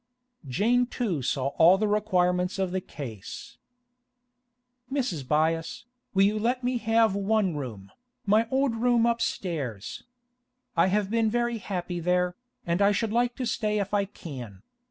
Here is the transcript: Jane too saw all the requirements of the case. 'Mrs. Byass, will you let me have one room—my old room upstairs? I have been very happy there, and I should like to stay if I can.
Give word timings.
Jane 0.47 0.87
too 0.87 1.21
saw 1.21 1.49
all 1.59 1.77
the 1.77 1.87
requirements 1.87 2.57
of 2.57 2.71
the 2.71 2.81
case. 2.81 3.57
'Mrs. 4.91 5.23
Byass, 5.27 5.85
will 6.15 6.23
you 6.23 6.39
let 6.39 6.63
me 6.63 6.79
have 6.79 7.13
one 7.13 7.55
room—my 7.55 8.47
old 8.49 8.73
room 8.77 9.05
upstairs? 9.05 10.01
I 10.75 10.87
have 10.87 11.11
been 11.11 11.29
very 11.29 11.59
happy 11.59 11.99
there, 11.99 12.33
and 12.65 12.81
I 12.81 12.91
should 12.91 13.13
like 13.13 13.35
to 13.35 13.45
stay 13.45 13.77
if 13.77 13.93
I 13.93 14.05
can. 14.05 14.63